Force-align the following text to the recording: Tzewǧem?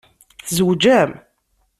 Tzewǧem? 0.47 1.11